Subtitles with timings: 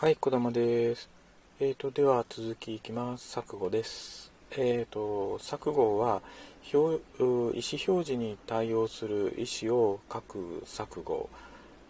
[0.00, 1.10] はい、小玉です。
[1.60, 3.38] えーと、では続きいきます。
[3.38, 4.32] 錯誤です。
[4.52, 6.22] えーと、錯誤は
[6.72, 11.28] 表意思表示に対応する意思を書く錯誤、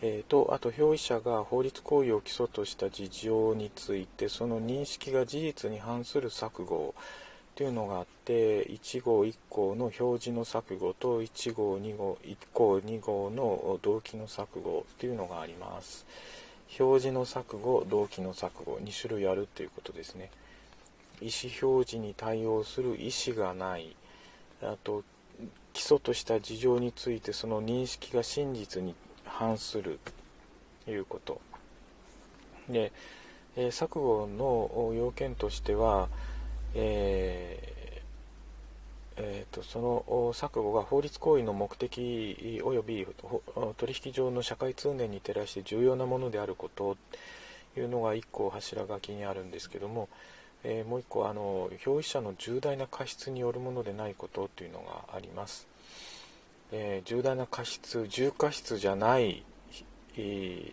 [0.00, 6.94] えーと、あと表意者が法律行為を基礎とした事情についてその認識が事実に反する錯誤
[7.56, 16.06] というのがあって1号1項の表示の錯誤と1号2号1項2号の動機の錯誤というのがあります。
[16.78, 20.30] 表示の錯誤動機の錯誤2種類あるということですね。
[21.20, 23.96] 意思表示に対応する意思がない。
[24.62, 25.04] あと
[25.72, 30.00] 基礎とした事情についてその認識が真実に反する
[30.84, 31.40] ということ。
[32.68, 32.92] で、
[33.56, 36.08] えー、錯誤の要件としては、
[36.74, 37.72] え
[39.20, 43.06] えーと、その錯誤が法律行為の目的及び
[43.76, 46.96] 取引上の社会通念に照らして重要なものであること
[47.74, 50.08] というのが1個柱書きにあるんですけども、
[50.62, 55.66] えー、もう1個あの表意者の重大な過失によるものでないことというのがあります、
[56.70, 59.42] えー、重大な過失重過失じゃない、
[60.16, 60.72] え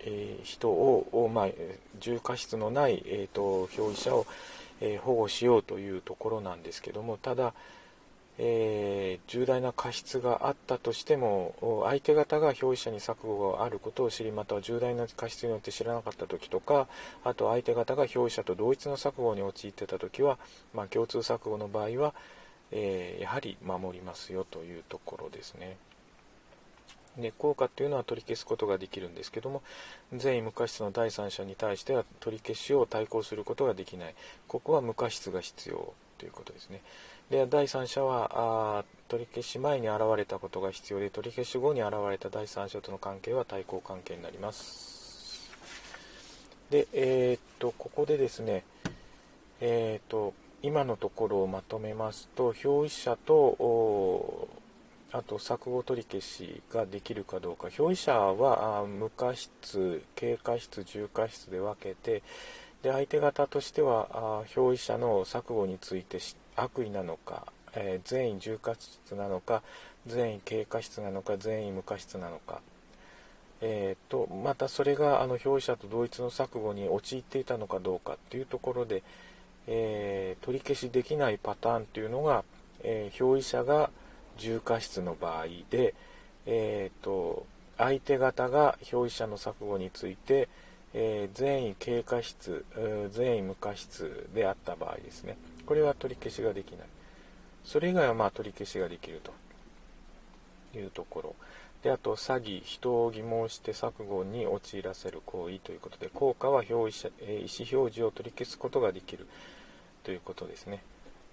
[0.00, 1.46] ー、人を、まあ、
[2.00, 4.26] 重過失のない、えーと、表意者を、
[4.80, 7.54] え保護しようというところなんですけどもただ、
[8.38, 16.88] えー、重大な過失があったとしても相手方が表意者に錯誤があることを知りまたは重大な過失によって知らなかった時とか
[17.22, 20.38] あと相手方が表意者と同一の錯誤に陥ってた時は、
[20.74, 22.14] まあ、共通錯誤の場合は、
[22.72, 25.76] えー、やはり守りますよというところですね。
[27.16, 29.62] で効果っていうのは取り消すことができるんですけども
[30.12, 34.14] 善意無過失の第三者に対しては取り消しを対抗することができない
[34.48, 36.80] ここは無過失が必要ということですね。
[37.30, 38.30] で第三者は
[38.80, 45.50] あ取り消し前に現れたことが必要で取り消し後に現れた第三者との関係は対抗関係になります。
[46.70, 48.64] でえー、っとここでですね
[49.60, 54.48] えー、っと今のところをまとめますと表意者と
[55.12, 57.68] あと錯誤取り消しができるかどうか。
[57.78, 62.22] 表意者は無過失軽過失重過失で分けて
[62.84, 66.18] で相手方としては表意者の錯誤について
[66.54, 69.62] 悪意なのか、えー、善意重過失なのか
[70.06, 72.60] 善意軽過失なのか善意無過失なのか、
[73.62, 79.02] えーと、またそれがあの表意者と同一の錯誤に陥っていたのかどうかっていうところで、
[79.66, 82.44] えー、取り消しできないパターンっていうのが、
[82.82, 83.88] えー、表意者が
[84.36, 85.94] 重過失の場合で、
[86.44, 87.46] えーと
[87.76, 90.48] 相手方が表意者の錯誤について、
[90.94, 92.64] えー、善意軽過失、
[93.12, 95.36] 善意無過失であった場合ですね。
[95.66, 96.86] これは取り消しができない。
[97.64, 99.20] それ以外はまあ取り消しができる
[100.72, 101.34] というところ。
[101.82, 109.26] で、あと、詐欺、人を疑問して錯誤に陥らせる行為ということで、効果は表意意思表示を取り消すことができる
[110.02, 110.82] ということですね。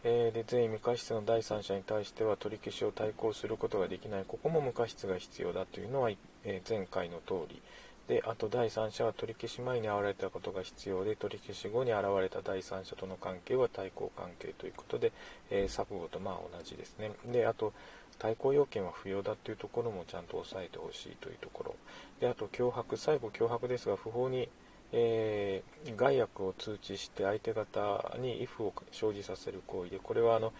[0.04, 6.10] えー、で善意無過失の第三者に対しては取り消しを対抗することができない、ここも無過失が必要だというのは、
[6.44, 7.62] え、前回の通り
[8.08, 15.12] であと第三者は取り消し前に現れたことが必要で取り消し後に現れた第三者との関係は対抗関係ということで、
[15.50, 17.12] えー、錯誤とまあ同じですね。
[17.32, 17.74] であと
[18.20, 21.76] 対抗要件は不要だというところもちゃんと押さえてほしいというところ。
[22.20, 24.50] であと脅迫最後脅迫ですが不法に
[24.94, 30.52] えー、害悪を通知して相手方に if を生じさせる行為でこれはあの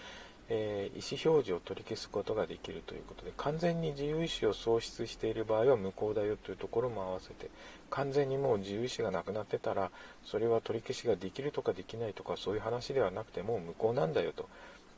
[0.50, 7.50] えー、意思表示を取り消すことができるということで完全に自由意志を喪失している場合は無効だよというところも合わせて
[7.90, 9.92] 完全にもう自由意志がなくなってたら
[10.26, 14.50] それは取り消しができるとかできないとかそういう話ではなくてもう無効なんだよと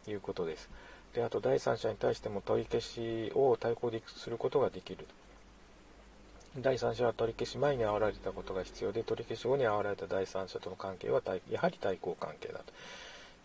[0.09, 0.69] いうことです。
[1.13, 5.05] であと第三者に対しても取り消しを対抗することができる。
[6.59, 12.65] 第三者は取り消し前に現れたことが必要で取り消し後に現れた第三者との関係はやはり対抗関係だと。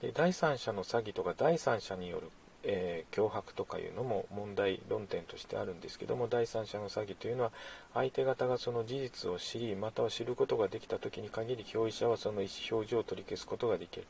[0.02, 2.30] で第三者の詐欺とか第三者による、
[2.62, 7.52] えー、脅迫とかいうのも問題論点としてあるんですけども第三者の詐欺というのは
[7.94, 14.06] 相手方がその事実を知りまたは知ることができた時に限り表意者はその意思表示を取り消すことができる、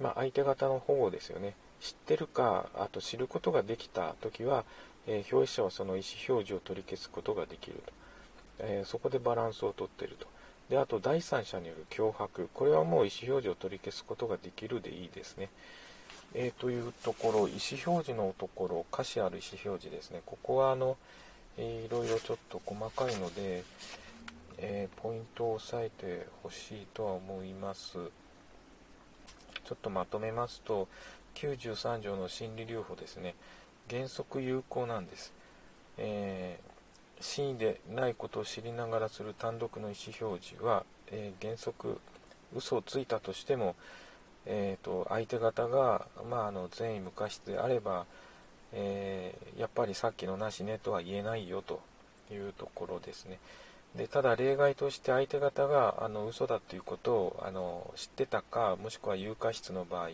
[0.00, 4.64] まあ、相手方の保護ですよね知ってるかあと知ることができた時は、
[5.08, 7.92] えー、表意者はその意思表示を取り消すことができると、
[8.60, 10.26] えー、そこでバランスをとっていると。
[10.68, 12.48] であと第三者による脅迫。
[12.52, 15.48] これはもう意思表示を取り消すことができるでいいですね。
[16.34, 20.20] えー、というところ意思表示のところ歌詞ある意思表示ですね。
[20.26, 20.96] ここはあの、
[21.56, 23.64] えー、いろいろちょっと細かいので、
[24.58, 27.92] えー、ポイントを押さえてほしいとは思います。
[29.64, 30.88] ちょっとまとめますと
[31.34, 33.34] 93条の心理療法ですね。
[33.88, 35.32] 原則有効なんです、
[35.96, 36.77] えー
[37.20, 42.00] 真意でないことを知りながらする単独の意思表示は、えー、原則
[42.56, 43.74] 嘘をついたとしても、
[44.46, 48.06] えーと、相手方が、まあ、あの善意無過失であれば、
[48.72, 51.80] えー、やっぱりさっきのなしねとは言えないよと
[52.32, 53.38] いうところですね。
[53.96, 60.10] でただ例外として相手方があの嘘だということをあの知ってたかもしくは有過失の場合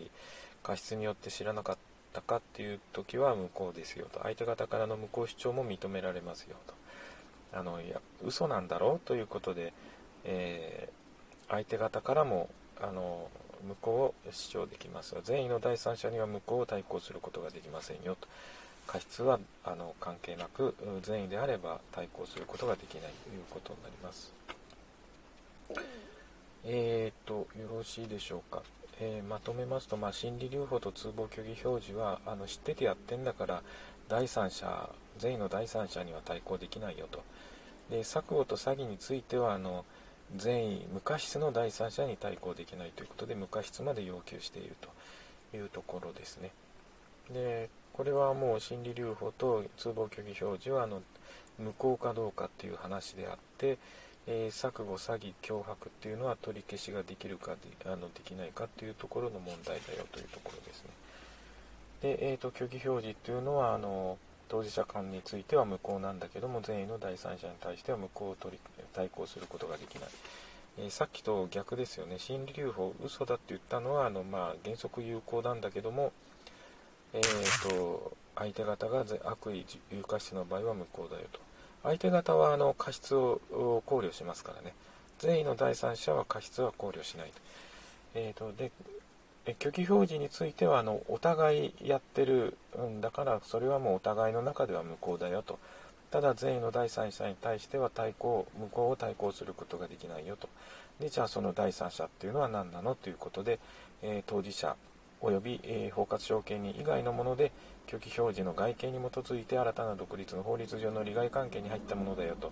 [0.63, 1.77] 過失によって知らなかっ
[2.13, 6.73] たかっていう時は無効ですよと相手方からの無効主張も認められますよと
[7.53, 9.07] あのいや嘘なんだろう？
[9.07, 9.73] ということで、
[10.23, 12.49] えー、相手方からも
[12.81, 13.29] あの
[13.67, 18.27] 無効を主張できますが善意の第三者には無効を対抗することができませんよと
[18.85, 24.31] 過失はあの関係なく善意であれば対抗することができないということになります。
[26.67, 27.47] えーと、よ
[27.77, 28.61] ろしいでしょうか？
[28.99, 33.61] えー、まとめますと、まあ、心理留保と通報虚偽表示はあの知っててやってんだから
[34.07, 37.23] 第三者善意の第三者には対抗できないよと。
[37.89, 39.85] で錯誤と詐欺についてはあの
[40.35, 46.51] 善意無過失の第三者に対抗できないということで無過失まで要求しているというところですね。
[47.31, 51.01] でこれはもう心理留保と通報虚偽表示はあの
[51.57, 53.77] 無効かどうかっていう話であって、
[54.27, 60.89] えー、錯誤詐欺脅迫っていうのは取り消しができるかであのできないかっていうところの問題だよというところですね。
[62.01, 64.17] で、えーと、虚偽表示っていうのはあの
[64.47, 68.59] 当事者間については無効なんだけども善意の第三者に対しては無効を取り
[68.93, 70.09] 対抗することができない、
[70.79, 72.17] えー、さっきと逆ですよね。
[72.19, 76.11] 心理留保嘘だって言ったのはあの、まあ、原則有効なんだけども、
[77.13, 81.39] えーと、相手方が悪意有過失の場合は無効だよと。
[81.85, 83.39] 相手方はあの過失を
[83.85, 84.73] 考慮しますからね。
[85.19, 87.33] 善意の第三者は過失は考慮しないと,、
[88.15, 88.71] えーとで
[89.59, 95.59] 虚偽表示についてはあのお互いやってる、ん、だからそれはもうお互いの中では無効だよと。
[96.11, 100.49] ただ善意の第三者に対しては対抗無効を対抗することができないよと。
[100.99, 102.95] でじゃあその第三者っていうのは何なの？
[102.95, 103.59] ということで、
[104.01, 104.75] えー、当事者
[105.21, 107.51] 及び、え、包括証券人以外のもので
[107.87, 112.51] 虚偽表示の外見に基づいて新たな独立の法律上の利害関係に入ったものだよと。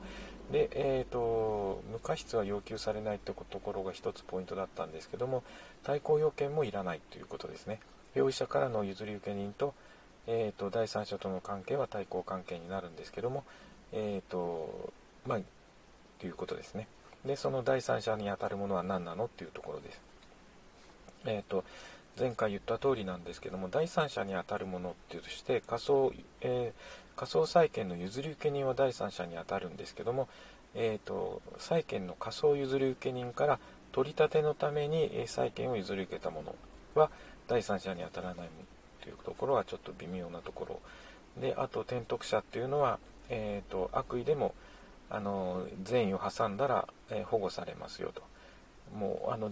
[0.52, 5.44] で、えーと、無過失は要求されないというところが一つポイントだったんですけども
[5.84, 7.80] 対抗要件もいらないということですね。
[8.16, 9.74] 容疑者からの譲り受け人と,、
[10.28, 13.44] えーと、第三者との関係は対抗関係になるんですけども
[13.92, 14.92] えっ、ー、と
[15.26, 15.40] まあ
[16.20, 16.88] ということですね。
[17.26, 20.02] でその第三者に当たるものは何なのっていうところです。
[21.26, 21.64] えっ、ー、と
[22.20, 30.28] 前回言った通りなんですけども第三者に当たるものってとして仮想、えー、仮想債権の譲り受け人は第三者に当たるんですけども、
[30.76, 33.60] えーと、債権の仮想譲り受け人から
[33.92, 36.56] 取り立てのために債権を譲り受けたもの
[36.96, 37.10] は
[37.48, 38.50] 第三者に当たらない
[39.02, 40.80] というところはちょっと微妙なところ。
[41.42, 43.00] であと転得者っていうのは、
[43.30, 44.54] えーと、悪意でも
[45.10, 48.22] あの善意を挟んだら、えー、保護されますよと。
[48.96, 49.52] もうあの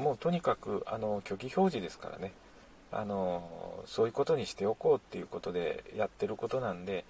[0.00, 2.32] もうとにかくあの虚偽表示ですからね。
[2.92, 7.04] あのそういうことにしておこうっていうことでやってることなんで、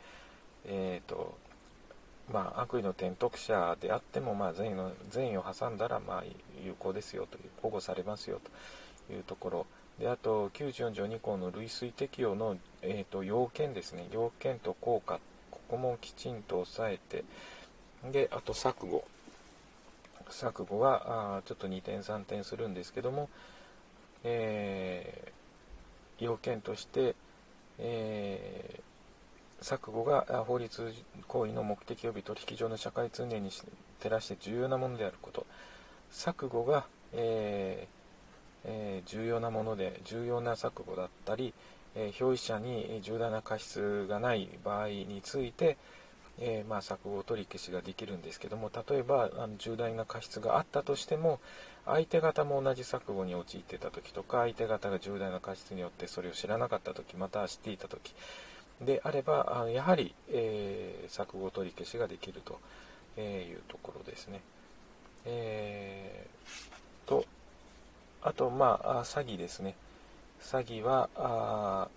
[0.66, 1.38] えーと
[2.32, 6.24] まあ、悪意の転得者であっても、まあ、善意の善意を挟んだら、まあ、
[6.64, 8.40] 有効ですよという保護されますよ
[9.08, 9.66] というところ。
[9.98, 14.06] であと94条2項の類推適用の、えーと、要件ですね。
[14.12, 15.18] 要件と効果
[15.50, 17.24] ここもきちんと押さえて
[18.10, 19.04] であと錯誤。
[20.30, 23.28] 錯誤はあちょっと2点3点するんですけども、
[24.24, 27.14] えー、要件として、
[27.78, 30.92] えー、錯誤が法律
[31.26, 35.46] 行為の目的及び取引上の社会通念に照らして重要なものであること。
[36.12, 38.00] 錯誤が、えー
[38.64, 41.54] えー、重要なもので重要な錯誤だったり、
[41.94, 45.76] えー、表意者に重大な過失がない場合について、
[46.40, 51.38] えー、まあ、錯誤取り消しができるんですけども例えばあの重大な過失があったとしても
[51.84, 58.14] 相手方も同じ錯誤に陥ってた時とか相手方が重大な過失によってそれを知らなかった時または知っていた時
[58.80, 62.58] であればやはり、えー、錯誤取り消しができると
[63.16, 64.40] えいうところですね。
[65.26, 67.26] えー、と
[68.22, 69.74] あとまあ詐欺ですね
[70.40, 71.88] 詐欺はあ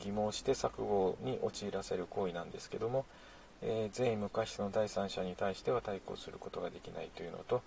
[0.00, 3.06] 疑問して錯誤に陥らせる行為なんですけども、
[3.62, 7.62] えー、善意無過失の第三者に対しては対抗することができないというのと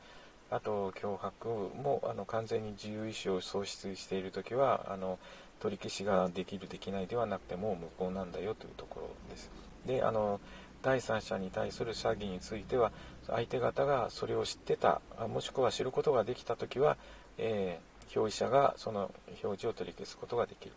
[0.49, 1.47] あと脅迫
[1.81, 5.17] もあの完全に自由意志を喪失している時はあの
[5.59, 9.49] 取り消しができるできないではなくても無効なんだよというところです。
[9.85, 10.39] であの
[10.81, 12.91] 第三者に対する詐欺については
[13.27, 16.97] 相手方がそれを知ってたもしくは知ることができた時は、
[17.37, 19.11] えー、表意者がその
[19.43, 20.73] 表示を取り消すことができる。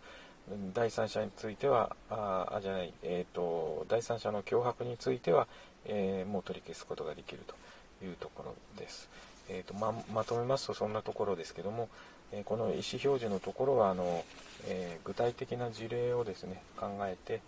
[0.74, 5.46] 第三者については、ああじゃない、えーと、第三者の脅迫については、
[5.86, 9.08] えー、もう取り消すことができるというところです。
[9.48, 11.88] えーとままとめますとそんなところですけども、
[12.32, 14.24] えこの意思表示のところはあの、
[14.66, 17.40] え具体的な事例をですね考えて、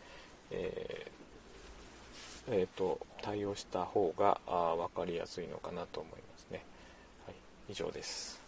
[0.51, 1.07] え
[2.49, 6.65] えーと、対応した方が分かりやすいのかなと思いますね。
[7.27, 7.35] はい、
[7.71, 8.46] 以上です。